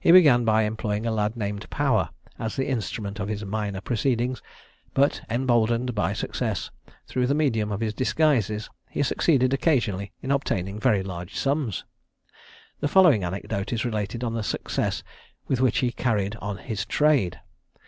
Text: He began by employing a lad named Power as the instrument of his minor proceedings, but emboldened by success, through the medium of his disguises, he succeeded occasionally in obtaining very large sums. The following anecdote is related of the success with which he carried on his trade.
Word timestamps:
He 0.00 0.10
began 0.10 0.44
by 0.44 0.64
employing 0.64 1.06
a 1.06 1.12
lad 1.12 1.36
named 1.36 1.70
Power 1.70 2.10
as 2.40 2.56
the 2.56 2.66
instrument 2.66 3.20
of 3.20 3.28
his 3.28 3.44
minor 3.44 3.80
proceedings, 3.80 4.42
but 4.94 5.20
emboldened 5.30 5.94
by 5.94 6.12
success, 6.12 6.72
through 7.06 7.28
the 7.28 7.36
medium 7.36 7.70
of 7.70 7.78
his 7.78 7.94
disguises, 7.94 8.68
he 8.90 9.00
succeeded 9.04 9.54
occasionally 9.54 10.10
in 10.20 10.32
obtaining 10.32 10.80
very 10.80 11.04
large 11.04 11.36
sums. 11.36 11.84
The 12.80 12.88
following 12.88 13.22
anecdote 13.22 13.72
is 13.72 13.84
related 13.84 14.24
of 14.24 14.32
the 14.32 14.42
success 14.42 15.04
with 15.46 15.60
which 15.60 15.78
he 15.78 15.92
carried 15.92 16.34
on 16.42 16.56
his 16.58 16.84
trade. 16.84 17.38